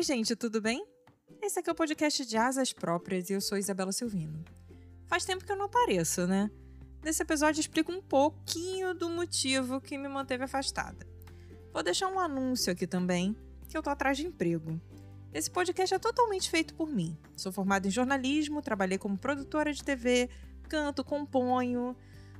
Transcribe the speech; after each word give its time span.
Oi, 0.00 0.04
gente, 0.04 0.34
tudo 0.34 0.62
bem? 0.62 0.82
Esse 1.42 1.60
aqui 1.60 1.68
é 1.68 1.72
o 1.74 1.76
podcast 1.76 2.24
de 2.24 2.34
Asas 2.34 2.72
Próprias 2.72 3.28
e 3.28 3.34
eu 3.34 3.40
sou 3.42 3.58
Isabela 3.58 3.92
Silvino. 3.92 4.42
Faz 5.06 5.26
tempo 5.26 5.44
que 5.44 5.52
eu 5.52 5.56
não 5.56 5.66
apareço, 5.66 6.26
né? 6.26 6.50
Nesse 7.04 7.22
episódio 7.22 7.60
explico 7.60 7.92
um 7.92 8.00
pouquinho 8.00 8.94
do 8.94 9.10
motivo 9.10 9.78
que 9.78 9.98
me 9.98 10.08
manteve 10.08 10.44
afastada. 10.44 11.06
Vou 11.70 11.82
deixar 11.82 12.08
um 12.08 12.18
anúncio 12.18 12.72
aqui 12.72 12.86
também, 12.86 13.36
que 13.68 13.76
eu 13.76 13.82
tô 13.82 13.90
atrás 13.90 14.16
de 14.16 14.26
emprego. 14.26 14.80
Esse 15.34 15.50
podcast 15.50 15.94
é 15.94 15.98
totalmente 15.98 16.48
feito 16.48 16.72
por 16.72 16.88
mim. 16.88 17.14
Sou 17.36 17.52
formada 17.52 17.86
em 17.86 17.90
jornalismo, 17.90 18.62
trabalhei 18.62 18.96
como 18.96 19.18
produtora 19.18 19.70
de 19.70 19.84
TV, 19.84 20.30
canto, 20.66 21.04
componho, 21.04 21.94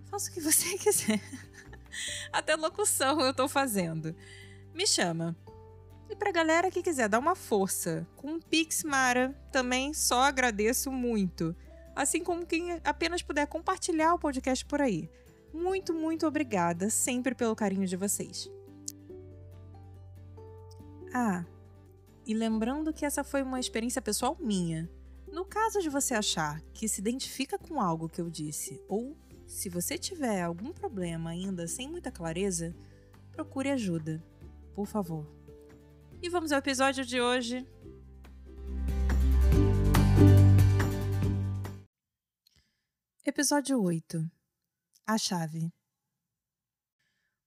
faço 0.06 0.30
o 0.30 0.32
que 0.32 0.40
você 0.40 0.78
quiser. 0.78 1.20
Até 2.32 2.56
locução 2.56 3.20
eu 3.20 3.34
tô 3.34 3.46
fazendo. 3.46 4.16
Me 4.72 4.86
chama. 4.86 5.36
E 6.10 6.16
pra 6.16 6.32
galera 6.32 6.72
que 6.72 6.82
quiser 6.82 7.08
dar 7.08 7.20
uma 7.20 7.36
força 7.36 8.04
com 8.16 8.32
um 8.32 8.40
Pix 8.40 8.82
Mara, 8.82 9.32
também 9.52 9.94
só 9.94 10.22
agradeço 10.22 10.90
muito. 10.90 11.54
Assim 11.94 12.24
como 12.24 12.44
quem 12.44 12.80
apenas 12.82 13.22
puder 13.22 13.46
compartilhar 13.46 14.14
o 14.14 14.18
podcast 14.18 14.64
por 14.66 14.80
aí. 14.80 15.08
Muito, 15.54 15.94
muito 15.94 16.26
obrigada 16.26 16.90
sempre 16.90 17.32
pelo 17.32 17.54
carinho 17.54 17.86
de 17.86 17.96
vocês. 17.96 18.50
Ah, 21.14 21.44
e 22.26 22.34
lembrando 22.34 22.92
que 22.92 23.04
essa 23.04 23.22
foi 23.22 23.42
uma 23.42 23.60
experiência 23.60 24.02
pessoal 24.02 24.36
minha. 24.40 24.90
No 25.30 25.44
caso 25.44 25.80
de 25.80 25.88
você 25.88 26.14
achar 26.14 26.60
que 26.72 26.88
se 26.88 27.00
identifica 27.00 27.56
com 27.56 27.80
algo 27.80 28.08
que 28.08 28.20
eu 28.20 28.28
disse, 28.28 28.82
ou 28.88 29.16
se 29.46 29.68
você 29.68 29.96
tiver 29.96 30.42
algum 30.42 30.72
problema 30.72 31.30
ainda 31.30 31.68
sem 31.68 31.88
muita 31.88 32.10
clareza, 32.10 32.74
procure 33.30 33.70
ajuda, 33.70 34.22
por 34.74 34.86
favor. 34.86 35.39
E 36.22 36.28
vamos 36.28 36.52
ao 36.52 36.58
episódio 36.58 37.02
de 37.02 37.18
hoje. 37.18 37.66
Episódio 43.24 43.82
8 43.82 44.30
A 45.06 45.16
Chave. 45.16 45.72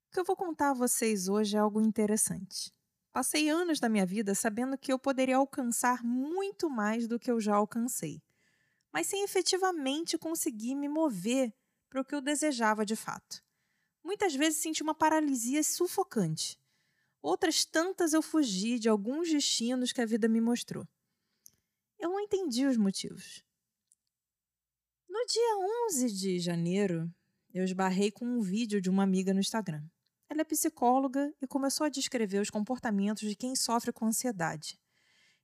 O 0.08 0.12
que 0.12 0.20
eu 0.20 0.24
vou 0.26 0.36
contar 0.36 0.72
a 0.72 0.74
vocês 0.74 1.28
hoje 1.28 1.56
é 1.56 1.60
algo 1.60 1.80
interessante. 1.80 2.74
Passei 3.12 3.48
anos 3.48 3.80
da 3.80 3.88
minha 3.88 4.08
vida 4.08 4.34
sabendo 4.34 4.76
que 4.76 4.92
eu 4.92 4.98
poderia 4.98 5.38
alcançar 5.38 6.04
muito 6.04 6.68
mais 6.68 7.08
do 7.08 7.20
que 7.20 7.30
eu 7.30 7.40
já 7.40 7.54
alcancei, 7.54 8.24
mas 8.92 9.06
sem 9.06 9.24
efetivamente 9.24 10.18
conseguir 10.18 10.74
me 10.74 10.90
mover 10.90 11.54
para 11.92 12.02
o 12.02 12.06
que 12.06 12.16
eu 12.16 12.22
desejava 12.22 12.84
de 12.84 12.96
fato. 12.96 13.44
Muitas 14.04 14.34
vezes 14.34 14.64
senti 14.64 14.82
uma 14.82 14.96
paralisia 14.96 15.62
sufocante 15.64 16.63
Outras 17.24 17.64
tantas 17.64 18.12
eu 18.12 18.22
fugi 18.22 18.78
de 18.78 18.90
alguns 18.90 19.32
destinos 19.32 19.94
que 19.94 20.02
a 20.02 20.06
vida 20.06 20.28
me 20.28 20.42
mostrou. 20.42 20.86
Eu 21.98 22.10
não 22.10 22.20
entendi 22.20 22.66
os 22.66 22.76
motivos. 22.76 23.42
No 25.08 25.26
dia 25.26 25.88
11 25.88 26.12
de 26.12 26.40
janeiro, 26.40 27.10
eu 27.54 27.64
esbarrei 27.64 28.12
com 28.12 28.26
um 28.26 28.42
vídeo 28.42 28.82
de 28.82 28.90
uma 28.90 29.04
amiga 29.04 29.34
no 29.34 29.40
Instagram. 29.40 29.82
Ela 30.30 30.42
é 30.42 30.44
psicóloga 30.44 31.34
e 31.42 31.48
começou 31.48 31.86
a 31.86 31.90
descrever 31.90 32.40
os 32.40 32.50
comportamentos 32.50 33.30
de 33.30 33.38
quem 33.38 33.56
sofre 33.56 33.94
com 33.94 34.06
ansiedade. 34.06 34.78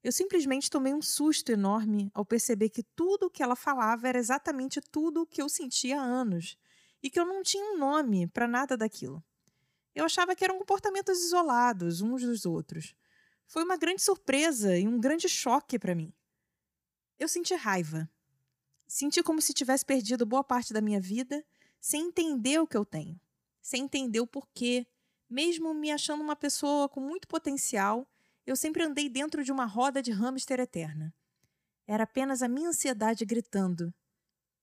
Eu 0.04 0.12
simplesmente 0.12 0.70
tomei 0.70 0.94
um 0.94 1.02
susto 1.02 1.50
enorme 1.50 2.12
ao 2.14 2.26
perceber 2.26 2.72
que 2.72 2.84
tudo 2.94 3.28
o 3.28 3.30
que 3.30 3.42
ela 3.42 3.56
falava 3.56 4.06
era 4.10 4.20
exatamente 4.20 4.82
tudo 4.92 5.22
o 5.22 5.26
que 5.26 5.42
eu 5.42 5.48
sentia 5.48 6.02
há 6.02 6.04
anos 6.04 6.58
e 7.02 7.10
que 7.10 7.18
eu 7.18 7.26
não 7.26 7.42
tinha 7.42 7.64
um 7.74 7.78
nome 7.78 8.28
para 8.28 8.50
nada 8.50 8.76
daquilo. 8.76 9.24
Eu 9.94 10.06
achava 10.06 10.36
que 10.36 10.44
eram 10.44 10.58
comportamentos 10.58 11.24
isolados 11.24 12.02
uns 12.02 12.22
dos 12.22 12.46
outros. 12.46 12.96
Foi 13.48 13.64
uma 13.64 13.78
grande 13.78 14.02
surpresa 14.02 14.78
e 14.78 14.88
um 14.88 15.00
grande 15.00 15.28
choque 15.28 15.80
para 15.80 15.96
mim. 15.96 16.14
Eu 17.18 17.28
senti 17.28 17.56
raiva. 17.56 18.10
Senti 18.88 19.22
como 19.22 19.42
se 19.42 19.54
tivesse 19.54 19.86
perdido 19.86 20.26
boa 20.26 20.44
parte 20.44 20.74
da 20.74 20.82
minha 20.82 21.02
vida 21.02 21.46
sem 21.80 22.08
entender 22.08 22.60
o 22.60 22.68
que 22.68 22.78
eu 22.78 22.86
tenho, 22.86 23.20
sem 23.62 23.84
entender 23.84 24.20
o 24.20 24.28
porquê. 24.28 24.86
Mesmo 25.30 25.74
me 25.74 25.92
achando 25.92 26.24
uma 26.24 26.36
pessoa 26.36 26.90
com 26.90 27.00
muito 27.00 27.28
potencial, 27.28 28.10
eu 28.46 28.56
sempre 28.56 28.84
andei 28.84 29.08
dentro 29.08 29.44
de 29.44 29.52
uma 29.52 29.66
roda 29.66 30.02
de 30.02 30.12
hamster 30.12 30.60
eterna. 30.60 31.14
Era 31.86 32.04
apenas 32.04 32.42
a 32.42 32.48
minha 32.48 32.70
ansiedade 32.70 33.26
gritando. 33.26 33.94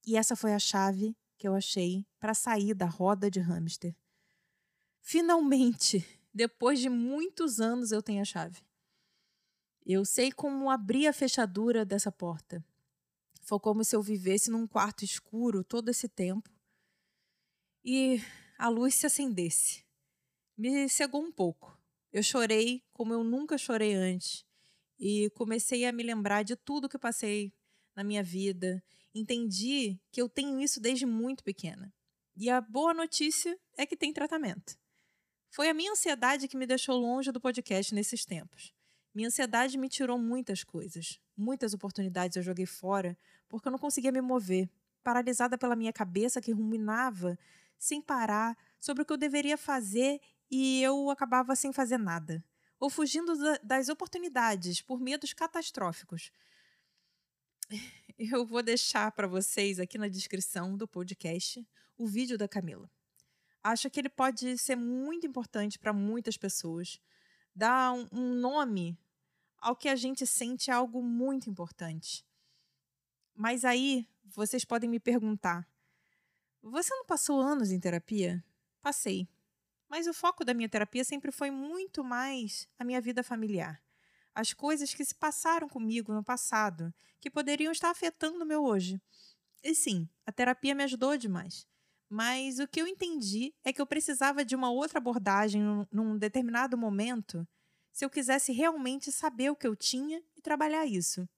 E 0.06 0.16
essa 0.16 0.36
foi 0.36 0.54
a 0.54 0.58
chave 0.58 1.16
que 1.38 1.46
eu 1.46 1.54
achei 1.54 2.06
para 2.18 2.34
sair 2.34 2.74
da 2.74 2.86
roda 2.86 3.30
de 3.30 3.40
hamster. 3.40 3.94
Finalmente, 5.08 6.04
depois 6.34 6.80
de 6.80 6.88
muitos 6.88 7.60
anos, 7.60 7.92
eu 7.92 8.02
tenho 8.02 8.20
a 8.20 8.24
chave. 8.24 8.60
Eu 9.86 10.04
sei 10.04 10.32
como 10.32 10.68
abrir 10.68 11.06
a 11.06 11.12
fechadura 11.12 11.84
dessa 11.84 12.10
porta. 12.10 12.66
Foi 13.40 13.60
como 13.60 13.84
se 13.84 13.94
eu 13.94 14.02
vivesse 14.02 14.50
num 14.50 14.66
quarto 14.66 15.04
escuro 15.04 15.62
todo 15.62 15.90
esse 15.90 16.08
tempo 16.08 16.50
e 17.84 18.20
a 18.58 18.68
luz 18.68 18.96
se 18.96 19.06
acendesse. 19.06 19.84
Me 20.58 20.88
cegou 20.88 21.22
um 21.22 21.30
pouco. 21.30 21.80
Eu 22.12 22.20
chorei 22.24 22.82
como 22.92 23.14
eu 23.14 23.22
nunca 23.22 23.56
chorei 23.56 23.94
antes 23.94 24.44
e 24.98 25.30
comecei 25.36 25.84
a 25.84 25.92
me 25.92 26.02
lembrar 26.02 26.42
de 26.42 26.56
tudo 26.56 26.88
que 26.88 26.98
passei 26.98 27.54
na 27.94 28.02
minha 28.02 28.24
vida. 28.24 28.82
Entendi 29.14 30.00
que 30.10 30.20
eu 30.20 30.28
tenho 30.28 30.58
isso 30.58 30.80
desde 30.80 31.06
muito 31.06 31.44
pequena. 31.44 31.94
E 32.36 32.50
a 32.50 32.60
boa 32.60 32.92
notícia 32.92 33.56
é 33.78 33.86
que 33.86 33.96
tem 33.96 34.12
tratamento. 34.12 34.76
Foi 35.56 35.70
a 35.70 35.72
minha 35.72 35.92
ansiedade 35.92 36.48
que 36.48 36.56
me 36.56 36.66
deixou 36.66 36.98
longe 36.98 37.32
do 37.32 37.40
podcast 37.40 37.94
nesses 37.94 38.26
tempos. 38.26 38.74
Minha 39.14 39.28
ansiedade 39.28 39.78
me 39.78 39.88
tirou 39.88 40.18
muitas 40.18 40.62
coisas. 40.62 41.18
Muitas 41.34 41.72
oportunidades 41.72 42.36
eu 42.36 42.42
joguei 42.42 42.66
fora 42.66 43.16
porque 43.48 43.66
eu 43.66 43.72
não 43.72 43.78
conseguia 43.78 44.12
me 44.12 44.20
mover, 44.20 44.68
paralisada 45.02 45.56
pela 45.56 45.74
minha 45.74 45.94
cabeça 45.94 46.42
que 46.42 46.52
ruminava 46.52 47.38
sem 47.78 48.02
parar 48.02 48.54
sobre 48.78 49.02
o 49.02 49.06
que 49.06 49.14
eu 49.14 49.16
deveria 49.16 49.56
fazer 49.56 50.20
e 50.50 50.82
eu 50.82 51.08
acabava 51.08 51.56
sem 51.56 51.72
fazer 51.72 51.96
nada, 51.96 52.44
ou 52.78 52.90
fugindo 52.90 53.32
das 53.62 53.88
oportunidades 53.88 54.82
por 54.82 55.00
medos 55.00 55.32
catastróficos. 55.32 56.30
Eu 58.18 58.44
vou 58.44 58.62
deixar 58.62 59.10
para 59.12 59.26
vocês 59.26 59.80
aqui 59.80 59.96
na 59.96 60.08
descrição 60.08 60.76
do 60.76 60.86
podcast 60.86 61.66
o 61.96 62.06
vídeo 62.06 62.36
da 62.36 62.46
Camila 62.46 62.90
acho 63.72 63.90
que 63.90 64.00
ele 64.00 64.08
pode 64.08 64.56
ser 64.58 64.76
muito 64.76 65.26
importante 65.26 65.78
para 65.78 65.92
muitas 65.92 66.36
pessoas. 66.36 67.00
Dar 67.54 67.92
um, 67.92 68.06
um 68.12 68.34
nome 68.34 68.98
ao 69.58 69.74
que 69.74 69.88
a 69.88 69.96
gente 69.96 70.26
sente 70.26 70.70
é 70.70 70.74
algo 70.74 71.02
muito 71.02 71.50
importante. 71.50 72.24
Mas 73.34 73.64
aí 73.64 74.08
vocês 74.24 74.64
podem 74.64 74.88
me 74.88 75.00
perguntar: 75.00 75.68
você 76.62 76.94
não 76.94 77.04
passou 77.04 77.40
anos 77.40 77.70
em 77.70 77.80
terapia? 77.80 78.44
Passei. 78.80 79.28
Mas 79.88 80.06
o 80.06 80.14
foco 80.14 80.44
da 80.44 80.54
minha 80.54 80.68
terapia 80.68 81.04
sempre 81.04 81.30
foi 81.30 81.50
muito 81.50 82.02
mais 82.02 82.68
a 82.78 82.84
minha 82.84 83.00
vida 83.00 83.22
familiar. 83.22 83.82
As 84.34 84.52
coisas 84.52 84.92
que 84.92 85.04
se 85.04 85.14
passaram 85.14 85.68
comigo 85.68 86.12
no 86.12 86.22
passado, 86.22 86.92
que 87.20 87.30
poderiam 87.30 87.72
estar 87.72 87.90
afetando 87.90 88.42
o 88.42 88.46
meu 88.46 88.64
hoje. 88.64 89.00
E 89.62 89.74
sim, 89.74 90.08
a 90.26 90.32
terapia 90.32 90.74
me 90.74 90.84
ajudou 90.84 91.16
demais. 91.16 91.66
Mas 92.08 92.58
o 92.58 92.68
que 92.68 92.80
eu 92.80 92.86
entendi 92.86 93.52
é 93.64 93.72
que 93.72 93.80
eu 93.80 93.86
precisava 93.86 94.44
de 94.44 94.54
uma 94.54 94.70
outra 94.70 94.98
abordagem 94.98 95.62
num, 95.90 96.16
determinado 96.16 96.78
momento 96.78 97.46
se 97.92 98.04
eu 98.04 98.10
quisesse 98.10 98.52
realmente 98.52 99.10
saber 99.10 99.50
o 99.50 99.56
que 99.56 99.66
eu 99.66 99.74
tinha 99.74 100.22
e 100.36 100.42
trabalhar 100.42 100.86
isso. 100.86 101.28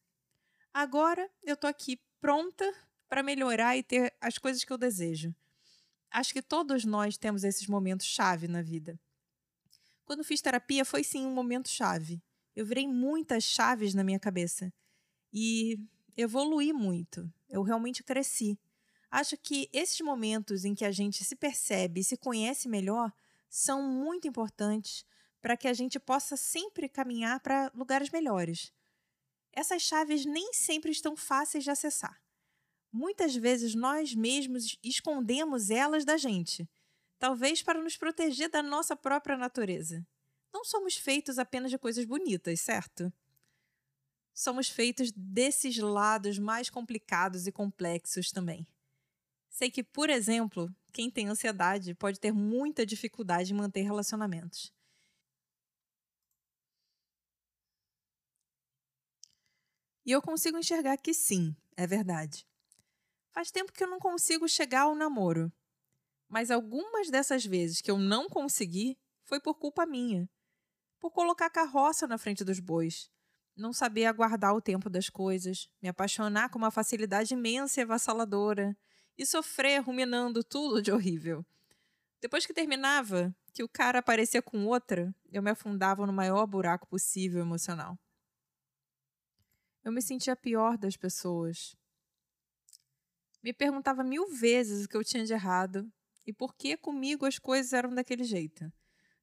Agora 0.75 1.31
eu 1.43 1.57
tô 1.57 1.67
aqui 1.67 2.01
pronta 2.21 2.71
para 3.09 3.23
melhorar 3.23 3.77
e 3.77 3.83
ter 3.83 4.15
as 4.21 4.39
coisas 4.39 4.65
que 4.65 4.73
eu 4.73 4.77
desejo. 4.77 5.35
Acho 6.11 6.33
que 6.33 6.43
todos 6.43 6.85
nós 6.85 7.17
temos 7.17 7.45
esses 7.45 7.67
momentos 7.67 8.07
chave 8.07 8.49
na 8.49 8.61
vida. 8.61 8.99
Quando 10.05 10.25
fiz 10.25 10.41
terapia 10.41 10.85
foi 10.85 11.05
sim 11.05 11.27
um 11.27 11.35
momento 11.35 11.69
chave. 11.69 12.23
Eu 12.57 12.67
virei 12.67 12.89
muitas 12.89 13.45
chaves 13.45 13.95
na 13.95 14.03
minha 14.03 14.19
cabeça 14.19 14.73
e 15.33 15.79
evolui 16.17 16.73
muito. 16.73 17.33
Eu 17.49 17.63
realmente 17.63 18.03
cresci. 18.03 18.59
Acho 19.11 19.37
que 19.37 19.71
esses 19.73 20.01
momentos 20.01 20.65
em 20.65 20.75
que 20.75 20.85
a 20.85 20.93
gente 20.93 21.25
se 21.25 21.35
percebe 21.35 22.01
e 22.01 22.05
se 22.05 22.17
conhece 22.17 22.69
melhor 22.69 23.13
são 23.49 23.83
muito 23.83 24.29
importantes 24.29 25.05
para 25.41 25.57
que 25.57 25.67
a 25.67 25.73
gente 25.73 25.99
possa 25.99 26.37
sempre 26.37 26.89
caminhar 26.89 27.41
para 27.41 27.71
lugares 27.75 28.11
melhores. 28.11 28.73
Essas 29.53 29.83
chaves 29.83 30.27
nem 30.27 30.53
sempre 30.53 30.91
estão 30.91 31.17
fáceis 31.17 31.65
de 31.65 31.71
acessar. 31.71 32.21
Muitas 32.93 33.35
vezes 33.35 33.75
nós 33.75 34.15
mesmos 34.15 34.79
escondemos 34.83 35.71
elas 35.71 36.05
da 36.05 36.17
gente, 36.17 36.69
talvez 37.19 37.63
para 37.63 37.83
nos 37.83 37.97
proteger 37.97 38.51
da 38.51 38.63
nossa 38.63 38.95
própria 38.95 39.37
natureza. 39.37 40.07
Não 40.53 40.65
somos 40.65 40.97
feitos 40.97 41.39
apenas 41.39 41.71
de 41.71 41.79
coisas 41.79 42.05
bonitas, 42.05 42.61
certo? 42.61 43.13
Somos 44.33 44.69
feitos 44.69 45.11
desses 45.15 45.77
lados 45.79 46.39
mais 46.39 46.71
complicados 46.71 47.47
e 47.47 47.53
complexos 47.53 48.31
também. 48.31 48.67
Sei 49.59 49.73
que, 49.73 49.83
por 49.83 50.09
exemplo, 50.09 50.73
quem 50.93 51.11
tem 51.11 51.27
ansiedade 51.27 51.93
pode 51.93 52.21
ter 52.21 52.31
muita 52.31 52.87
dificuldade 52.87 53.53
em 53.53 53.57
manter 53.57 53.83
relacionamentos. 53.83 54.73
E 60.07 60.13
eu 60.13 60.23
consigo 60.23 60.59
enxergar 60.59 60.97
que 60.99 61.13
sim, 61.13 61.57
é 61.77 61.89
verdade. 61.89 62.47
Faz 63.33 63.51
tempo 63.51 63.73
que 63.73 63.83
eu 63.83 63.91
não 63.91 63.99
consigo 63.99 64.49
chegar 64.49 64.83
ao 64.83 64.95
namoro. 64.95 65.53
Mas 66.29 66.53
algumas 66.53 67.11
dessas 67.11 67.45
vezes 67.45 67.81
que 67.81 67.91
eu 67.91 67.99
não 67.99 68.29
consegui 68.29 68.97
foi 69.25 69.41
por 69.41 69.59
culpa 69.59 69.85
minha. 69.85 70.31
Por 71.01 71.11
colocar 71.11 71.51
carroça 71.51 72.07
na 72.07 72.17
frente 72.17 72.45
dos 72.45 72.61
bois. 72.61 73.11
Não 73.57 73.73
saber 73.73 74.05
aguardar 74.05 74.55
o 74.55 74.63
tempo 74.63 74.89
das 74.89 75.11
coisas. 75.11 75.69
Me 75.83 75.89
apaixonar 75.89 76.49
com 76.49 76.59
uma 76.59 76.71
facilidade 76.71 77.35
imensa 77.35 77.81
e 77.81 77.83
avassaladora. 77.83 78.79
E 79.19 79.27
sofrer 79.27 79.81
ruminando 79.83 80.45
tudo 80.45 80.81
de 80.81 80.93
horrível. 80.93 81.45
Depois 82.21 82.47
que 82.47 82.55
terminava, 82.55 83.35
que 83.53 83.63
o 83.65 83.69
cara 83.69 83.99
aparecia 83.99 84.41
com 84.41 84.65
outra, 84.67 85.13
eu 85.33 85.43
me 85.43 85.51
afundava 85.51 86.07
no 86.07 86.13
maior 86.13 86.47
buraco 86.47 86.87
possível 86.87 87.41
emocional. 87.41 87.99
Eu 89.85 89.91
me 89.91 90.01
sentia 90.01 90.37
pior 90.37 90.79
das 90.79 90.97
pessoas. 90.97 91.77
Me 93.43 93.53
perguntava 93.53 94.05
mil 94.05 94.29
vezes 94.29 94.85
o 94.85 94.89
que 94.89 94.97
eu 94.97 95.05
tinha 95.05 95.25
de 95.25 95.33
errado 95.33 95.91
e 96.27 96.33
por 96.33 96.55
que 96.55 96.77
comigo 96.77 97.27
as 97.27 97.39
coisas 97.39 97.73
eram 97.73 97.95
daquele 97.95 98.25
jeito. 98.25 98.73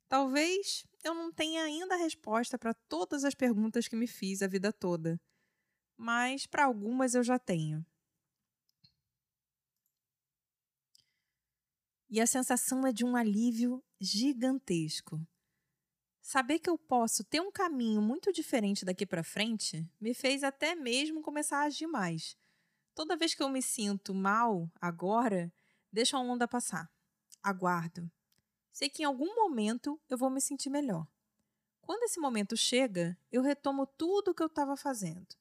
Talvez 0.07 0.86
eu 1.03 1.13
não 1.13 1.31
tenha 1.31 1.63
ainda 1.63 1.95
a 1.95 1.98
resposta 1.98 2.57
para 2.57 2.74
todas 2.74 3.24
as 3.24 3.36
perguntas 3.36 3.88
que 3.88 3.95
me 3.95 4.07
fiz 4.07 4.41
a 4.41 4.48
vida 4.48 4.74
toda, 4.74 5.19
mas 5.98 6.45
para 6.45 6.65
algumas 6.65 7.15
eu 7.15 7.24
já 7.24 7.39
tenho. 7.39 7.86
E 12.15 12.21
a 12.21 12.25
sensação 12.25 12.88
é 12.88 12.94
de 12.94 13.03
um 13.03 13.13
alívio 13.13 13.83
gigantesco. 14.00 15.19
Saber 16.21 16.59
que 16.59 16.69
eu 16.69 16.77
posso 16.77 17.25
ter 17.25 17.41
um 17.41 17.51
caminho 17.51 18.01
muito 18.01 18.31
diferente 18.31 18.85
daqui 18.85 19.06
para 19.06 19.21
frente 19.21 19.85
me 20.00 20.13
fez 20.13 20.41
até 20.41 20.75
mesmo 20.75 21.21
começar 21.21 21.57
a 21.57 21.63
agir 21.65 21.88
mais. 21.88 22.38
Toda 22.94 23.17
vez 23.17 23.35
que 23.35 23.44
eu 23.44 23.50
me 23.50 23.62
sinto 23.62 24.13
mal 24.13 24.71
agora, 24.79 25.53
deixo 25.91 26.15
a 26.15 26.21
onda 26.21 26.47
passar. 26.47 26.89
Aguardo. 27.44 28.09
Sei 28.71 28.88
que 28.88 29.01
em 29.01 29.06
algum 29.06 29.35
momento 29.35 30.00
eu 30.07 30.17
vou 30.17 30.29
me 30.29 30.39
sentir 30.39 30.69
melhor. 30.69 31.06
Quando 31.81 32.03
esse 32.03 32.17
momento 32.17 32.56
chega, 32.56 33.19
eu 33.29 33.41
retomo 33.41 33.85
tudo 33.85 34.31
o 34.31 34.33
que 34.33 34.41
eu 34.41 34.47
estava 34.47 34.77
fazendo. 34.77 35.35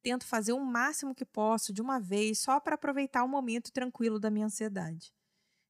Tento 0.00 0.24
fazer 0.24 0.54
o 0.54 0.64
máximo 0.64 1.14
que 1.14 1.26
posso 1.26 1.74
de 1.74 1.82
uma 1.82 2.00
vez 2.00 2.38
só 2.38 2.58
para 2.58 2.76
aproveitar 2.76 3.22
o 3.22 3.28
momento 3.28 3.70
tranquilo 3.70 4.18
da 4.18 4.30
minha 4.30 4.46
ansiedade 4.46 5.14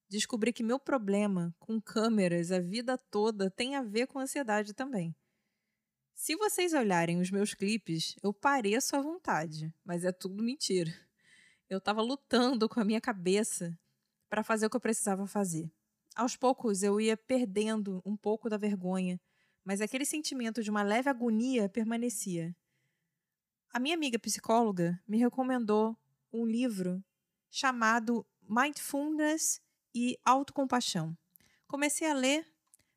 descobri 0.08 0.52
que 0.52 0.62
meu 0.62 0.78
problema 0.78 1.54
com 1.58 1.80
câmeras 1.80 2.52
a 2.52 2.60
vida 2.60 2.96
toda 2.96 3.50
tem 3.50 3.74
a 3.74 3.82
ver 3.82 4.06
com 4.06 4.18
ansiedade 4.18 4.72
também. 4.72 5.14
Se 6.14 6.34
vocês 6.36 6.72
olharem 6.72 7.20
os 7.20 7.30
meus 7.30 7.52
clipes, 7.52 8.16
eu 8.22 8.32
pareço 8.32 8.96
à 8.96 9.00
vontade, 9.00 9.72
mas 9.84 10.04
é 10.04 10.12
tudo 10.12 10.42
mentira. 10.42 10.92
Eu 11.68 11.78
estava 11.78 12.00
lutando 12.00 12.68
com 12.68 12.80
a 12.80 12.84
minha 12.84 13.00
cabeça 13.00 13.78
para 14.28 14.42
fazer 14.42 14.66
o 14.66 14.70
que 14.70 14.76
eu 14.76 14.80
precisava 14.80 15.26
fazer. 15.26 15.70
Aos 16.14 16.34
poucos 16.34 16.82
eu 16.82 16.98
ia 17.00 17.16
perdendo 17.16 18.00
um 18.04 18.16
pouco 18.16 18.48
da 18.48 18.56
vergonha, 18.56 19.20
mas 19.62 19.80
aquele 19.80 20.06
sentimento 20.06 20.62
de 20.62 20.70
uma 20.70 20.82
leve 20.82 21.10
agonia 21.10 21.68
permanecia. 21.68 22.56
A 23.70 23.78
minha 23.78 23.94
amiga 23.94 24.18
psicóloga 24.18 24.98
me 25.06 25.18
recomendou 25.18 25.94
um 26.32 26.46
livro 26.46 27.04
chamado 27.50 28.26
Mindfulness 28.48 29.60
e 29.96 30.18
autocompaixão. 30.22 31.16
Comecei 31.66 32.06
a 32.06 32.12
ler, 32.12 32.46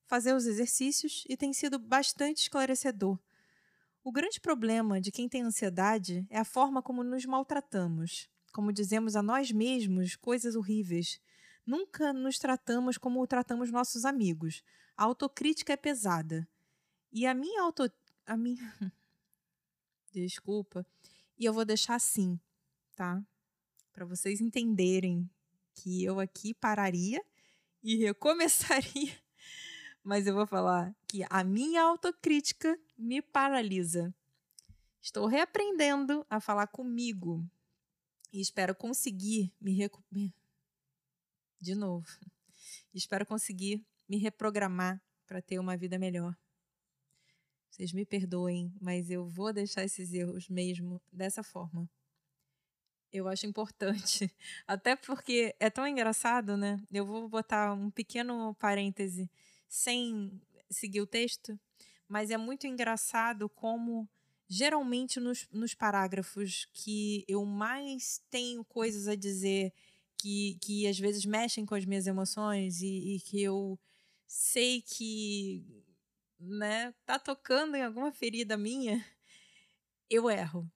fazer 0.06 0.36
os 0.36 0.46
exercícios 0.46 1.24
e 1.30 1.38
tem 1.38 1.54
sido 1.54 1.80
bastante 1.80 2.42
esclarecedor. 2.42 3.18
O 4.04 4.12
grande 4.12 4.42
problema 4.42 5.00
de 5.00 5.10
quem 5.10 5.30
tem 5.30 5.42
ansiedade 5.42 6.28
é 6.30 6.38
a 6.38 6.44
forma 6.44 6.82
como 6.82 7.02
nos 7.02 7.26
maltratamos, 7.26 8.30
como 8.52 8.74
dizemos 8.74 9.16
a 9.16 9.24
nós 9.24 9.50
mesmos 9.50 10.18
coisas 10.18 10.58
horríveis. 10.58 11.22
Nunca 11.66 12.12
nos 12.12 12.38
tratamos 12.38 12.98
como 12.98 13.26
tratamos 13.26 13.72
nossos 13.72 14.04
amigos. 14.04 14.62
A 14.98 15.06
autocrítica 15.06 15.72
é 15.72 15.78
pesada. 15.78 16.46
E 17.14 17.26
a 17.26 17.34
minha 17.34 17.62
auto. 17.62 17.90
A 18.26 18.36
minha. 18.36 18.76
Desculpa. 20.12 20.86
E 21.38 21.46
eu 21.46 21.54
vou 21.54 21.64
deixar 21.64 21.96
assim, 21.96 22.38
tá? 22.94 23.24
Para 23.94 24.04
vocês 24.06 24.42
entenderem 24.42 25.30
que 25.80 26.04
eu 26.04 26.20
aqui 26.20 26.54
pararia 26.54 27.24
e 27.82 27.96
recomeçaria, 27.96 29.18
mas 30.04 30.28
eu 30.28 30.36
vou 30.36 30.46
falar 30.46 30.94
que 31.08 31.26
a 31.30 31.44
minha 31.44 31.82
autocrítica 31.84 32.78
me 32.98 33.22
paralisa. 33.22 34.14
Estou 35.02 35.26
reaprendendo 35.26 36.26
a 36.30 36.42
falar 36.42 36.68
comigo 36.68 37.50
e 38.34 38.42
espero 38.42 38.76
conseguir 38.76 39.54
me 39.60 39.74
recuperar. 39.74 40.34
De 41.62 41.76
novo. 41.76 42.08
Espero 42.94 43.26
conseguir 43.26 43.86
me 44.08 44.18
reprogramar 44.18 45.02
para 45.28 45.42
ter 45.42 45.60
uma 45.60 45.78
vida 45.78 46.00
melhor. 46.00 46.36
Vocês 47.70 47.94
me 47.94 48.06
perdoem, 48.06 48.74
mas 48.82 49.10
eu 49.10 49.28
vou 49.28 49.54
deixar 49.54 49.84
esses 49.84 50.12
erros 50.12 50.50
mesmo 50.50 51.02
dessa 51.12 51.44
forma 51.44 51.90
eu 53.12 53.28
acho 53.28 53.46
importante. 53.46 54.32
Até 54.68 54.96
porque 54.96 55.56
é 55.60 55.70
tão 55.70 55.88
engraçado, 55.88 56.56
né? 56.56 56.80
Eu 56.92 57.06
vou 57.06 57.28
botar 57.28 57.74
um 57.74 57.90
pequeno 57.90 58.56
parêntese 58.56 59.30
sem 59.68 60.42
seguir 60.70 61.02
o 61.02 61.08
texto, 61.08 61.60
mas 62.08 62.32
é 62.32 62.38
muito 62.38 62.68
engraçado 62.68 63.50
como 63.50 64.08
geralmente 64.48 65.20
nos, 65.20 65.48
nos 65.52 65.76
parágrafos 65.76 66.68
que 66.74 67.24
eu 67.28 67.46
mais 67.46 68.20
tenho 68.32 68.64
coisas 68.66 69.08
a 69.08 69.16
dizer 69.16 69.72
que, 70.18 70.58
que 70.62 70.88
às 70.88 70.98
vezes 70.98 71.24
mexem 71.26 71.66
com 71.66 71.76
as 71.76 71.86
minhas 71.86 72.08
emoções 72.08 72.82
e, 72.82 73.16
e 73.16 73.20
que 73.22 73.42
eu 73.42 73.80
sei 74.28 74.82
que 74.82 75.64
né, 76.40 76.94
tá 77.06 77.20
tocando 77.20 77.76
em 77.76 77.84
alguma 77.84 78.12
ferida 78.12 78.58
minha, 78.58 79.06
eu 80.10 80.30
erro. 80.30 80.70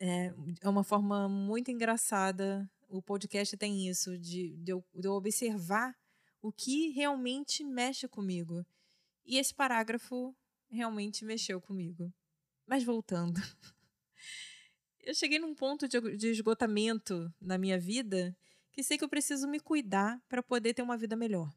É, 0.00 0.32
é 0.60 0.68
uma 0.68 0.84
forma 0.84 1.28
muito 1.28 1.70
engraçada. 1.70 2.70
O 2.88 3.02
podcast 3.02 3.56
tem 3.56 3.88
isso, 3.88 4.16
de, 4.18 4.56
de, 4.56 4.72
eu, 4.72 4.84
de 4.94 5.06
eu 5.08 5.12
observar 5.12 5.96
o 6.40 6.52
que 6.52 6.90
realmente 6.90 7.64
mexe 7.64 8.06
comigo. 8.08 8.64
E 9.26 9.36
esse 9.36 9.54
parágrafo 9.54 10.34
realmente 10.70 11.24
mexeu 11.24 11.60
comigo. 11.60 12.12
Mas 12.66 12.84
voltando. 12.84 13.40
Eu 15.00 15.14
cheguei 15.14 15.38
num 15.38 15.54
ponto 15.54 15.88
de, 15.88 15.98
de 16.18 16.28
esgotamento 16.28 17.32
na 17.40 17.56
minha 17.56 17.78
vida 17.78 18.36
que 18.70 18.82
sei 18.82 18.98
que 18.98 19.04
eu 19.04 19.08
preciso 19.08 19.48
me 19.48 19.58
cuidar 19.58 20.22
para 20.28 20.42
poder 20.42 20.74
ter 20.74 20.82
uma 20.82 20.98
vida 20.98 21.16
melhor. 21.16 21.50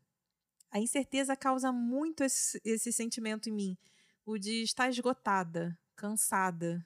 A 0.72 0.80
incerteza 0.80 1.36
causa 1.36 1.70
muito 1.70 2.24
esse, 2.24 2.62
esse 2.63 2.94
sentimento 2.94 3.50
em 3.50 3.51
mim, 3.51 3.77
o 4.25 4.38
de 4.38 4.63
estar 4.63 4.89
esgotada, 4.89 5.77
cansada, 5.98 6.86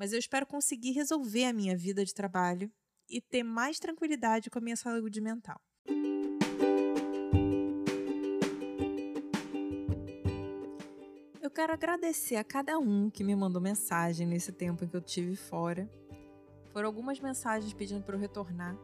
mas 0.00 0.14
eu 0.14 0.18
espero 0.18 0.46
conseguir 0.46 0.92
resolver 0.92 1.44
a 1.44 1.52
minha 1.52 1.76
vida 1.76 2.02
de 2.02 2.14
trabalho 2.14 2.72
e 3.06 3.20
ter 3.20 3.42
mais 3.42 3.78
tranquilidade 3.78 4.48
com 4.48 4.58
a 4.58 4.62
minha 4.62 4.74
saúde 4.74 5.20
mental. 5.20 5.60
Eu 11.38 11.50
quero 11.50 11.74
agradecer 11.74 12.36
a 12.36 12.44
cada 12.44 12.78
um 12.78 13.10
que 13.10 13.22
me 13.22 13.36
mandou 13.36 13.60
mensagem 13.60 14.26
nesse 14.26 14.52
tempo 14.52 14.86
em 14.86 14.88
que 14.88 14.96
eu 14.96 15.02
tive 15.02 15.36
fora. 15.36 15.86
Foram 16.72 16.86
algumas 16.86 17.20
mensagens 17.20 17.74
pedindo 17.74 18.02
para 18.02 18.16
eu 18.16 18.20
retornar 18.20 18.74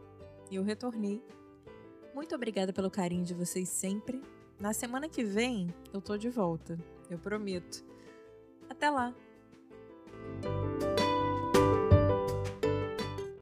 e 0.51 0.55
eu 0.57 0.63
retornei. 0.63 1.19
Muito 2.13 2.35
obrigada 2.35 2.71
pelo 2.71 2.91
carinho 2.91 3.25
de 3.25 3.33
vocês 3.33 3.69
sempre. 3.69 4.21
Na 4.59 4.71
semana 4.71 5.09
que 5.09 5.23
vem 5.23 5.73
eu 5.91 5.99
tô 5.99 6.15
de 6.15 6.29
volta, 6.29 6.77
eu 7.09 7.17
prometo. 7.17 7.83
Até 8.69 8.91
lá! 8.91 9.15